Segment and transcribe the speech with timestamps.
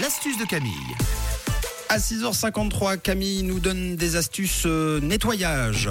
[0.00, 0.72] L'astuce de Camille.
[1.88, 5.88] À 6h53, Camille nous donne des astuces euh, nettoyage.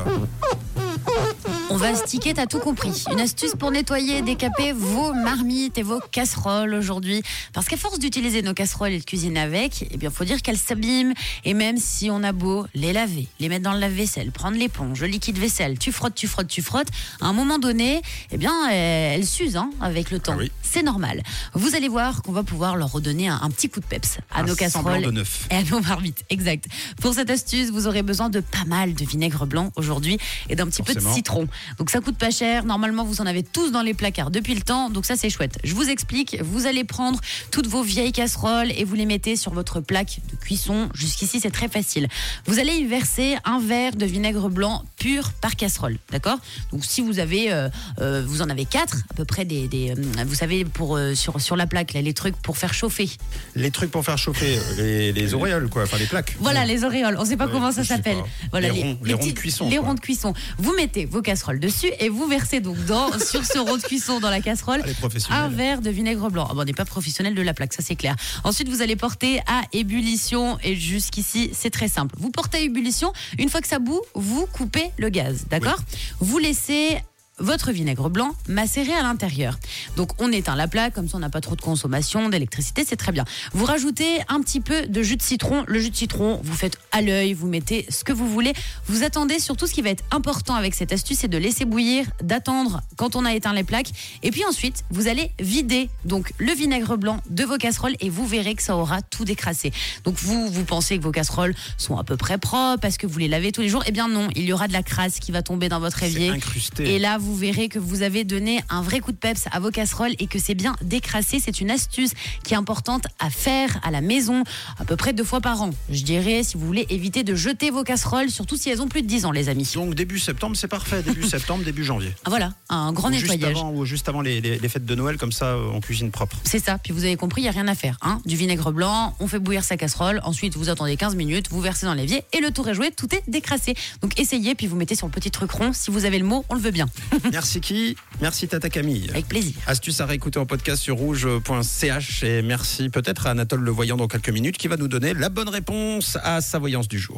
[1.71, 3.03] On va sticker, t'as tout compris.
[3.11, 7.23] Une astuce pour nettoyer et décaper vos marmites et vos casseroles aujourd'hui.
[7.53, 10.59] Parce qu'à force d'utiliser nos casseroles et de cuisiner avec, eh bien, faut dire qu'elles
[10.59, 11.13] s'abîment.
[11.43, 15.01] Et même si on a beau les laver, les mettre dans le lave-vaisselle, prendre l'éponge,
[15.01, 16.87] le liquide vaisselle, tu frottes, tu frottes, tu frottes,
[17.19, 20.33] à un moment donné, eh bien, elles s'usent hein, avec le temps.
[20.35, 20.51] Ah oui.
[20.61, 21.23] C'est normal.
[21.55, 24.41] Vous allez voir qu'on va pouvoir leur redonner un, un petit coup de peps à
[24.41, 25.47] Un nos casseroles de neuf.
[25.49, 26.65] et à nos marmites, exact.
[27.01, 30.67] Pour cette astuce, vous aurez besoin de pas mal de vinaigre blanc aujourd'hui et d'un
[30.67, 31.47] petit peu de citron.
[31.79, 32.65] Donc ça coûte pas cher.
[32.65, 34.89] Normalement, vous en avez tous dans les placards depuis le temps.
[34.89, 35.57] Donc ça, c'est chouette.
[35.63, 36.37] Je vous explique.
[36.41, 37.19] Vous allez prendre
[37.51, 40.89] toutes vos vieilles casseroles et vous les mettez sur votre plaque de cuisson.
[40.93, 42.07] Jusqu'ici, c'est très facile.
[42.45, 45.97] Vous allez y verser un verre de vinaigre blanc pur par casserole.
[46.11, 46.37] D'accord?
[46.71, 47.69] Donc si vous avez, euh,
[47.99, 51.13] euh, vous en avez quatre à peu près des, des, euh, vous savez pour euh,
[51.15, 53.09] sur sur la plaque là, les trucs pour faire chauffer.
[53.55, 56.35] Les trucs pour faire chauffer les, les auréoles, quoi, enfin les plaques.
[56.39, 57.15] Voilà les auréoles.
[57.19, 58.17] On sait pas Ouais, comment ça s'appelle.
[58.49, 60.33] Voilà Les ronds- les ronds de cuisson, Les ronds de cuisson.
[60.57, 64.19] Vous mettez vos casseroles dessus et vous versez donc dans sur ce rond de cuisson
[64.19, 64.83] dans la casserole
[65.29, 66.47] Ah, un verre de vinaigre blanc.
[66.49, 68.15] Ah bon, on n'est pas professionnel de la plaque, ça c'est clair.
[68.43, 72.15] Ensuite, vous allez porter à ébullition et jusqu'ici, c'est très simple.
[72.17, 75.79] Vous portez à ébullition, une fois que ça bout, vous coupez le gaz, d'accord?
[76.19, 76.97] Vous laissez
[77.39, 79.57] votre vinaigre blanc macéré à l'intérieur.
[79.97, 82.95] Donc on éteint la plaque, comme ça on n'a pas trop de consommation d'électricité, c'est
[82.95, 83.25] très bien.
[83.53, 85.63] Vous rajoutez un petit peu de jus de citron.
[85.67, 88.53] Le jus de citron, vous faites à l'œil, vous mettez ce que vous voulez.
[88.87, 92.07] Vous attendez surtout ce qui va être important avec cette astuce, c'est de laisser bouillir,
[92.21, 93.91] d'attendre quand on a éteint les plaques.
[94.23, 98.25] Et puis ensuite, vous allez vider donc le vinaigre blanc de vos casseroles et vous
[98.25, 99.71] verrez que ça aura tout décrassé.
[100.03, 103.19] Donc vous, vous pensez que vos casseroles sont à peu près propres parce que vous
[103.19, 103.83] les lavez tous les jours?
[103.87, 106.29] Eh bien non, il y aura de la crasse qui va tomber dans votre évier.
[106.29, 106.95] incrusté.
[106.95, 109.71] Et là, vous verrez que vous avez donné un vrai coup de peps à vos
[109.71, 111.39] casseroles et que c'est bien décrassé.
[111.39, 112.11] C'est une astuce
[112.43, 114.43] qui est importante à faire à la maison
[114.77, 115.71] à peu près deux fois par an.
[115.89, 119.01] Je dirais, si vous voulez éviter de jeter vos casseroles, surtout si elles ont plus
[119.01, 119.69] de 10 ans, les amis.
[119.73, 121.01] Donc début septembre, c'est parfait.
[121.01, 122.13] Début septembre, début janvier.
[122.25, 123.57] Ah, Voilà, un grand Ou juste nettoyage.
[123.57, 126.37] avant, ou juste avant les, les- les fêtes de Noël, comme ça, on cuisine propre.
[126.43, 127.97] C'est ça, puis vous avez compris, il n'y a rien à faire.
[128.01, 131.59] Hein du vinaigre blanc, on fait bouillir sa casserole, ensuite vous attendez 15 minutes, vous
[131.61, 133.73] versez dans l'évier et le tour est joué, tout est décrassé.
[134.01, 135.71] Donc essayez, puis vous mettez sur le petit truc rond.
[135.73, 136.85] Si vous avez le mot, on le veut bien.
[137.31, 139.09] Merci qui Merci Tata Camille.
[139.09, 139.53] Avec plaisir.
[139.67, 144.07] Astuce à réécouter en podcast sur rouge.ch et merci peut-être à Anatole Le Voyant dans
[144.07, 147.17] quelques minutes qui va nous donner la bonne réponse à sa voyance du jour.